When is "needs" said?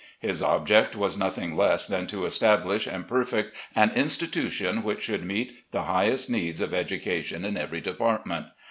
6.27-6.59